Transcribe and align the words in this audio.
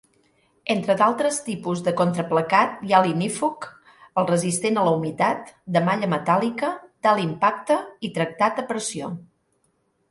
Entre 0.75 0.93
d'altres 1.01 1.35
tipus 1.49 1.83
de 1.87 1.93
contraplacat 1.99 2.81
hi 2.87 2.95
ha 2.99 3.03
l'ignífug, 3.09 3.67
el 4.23 4.29
resistent 4.33 4.81
a 4.83 4.87
la 4.89 4.95
humitat, 4.97 5.53
de 5.77 5.85
malla 5.91 6.11
metàl·lica, 6.17 6.75
d'alt 7.07 7.27
impacte 7.29 7.81
i 8.11 8.15
tractat 8.19 8.65
a 8.67 8.69
pressió. 8.75 9.15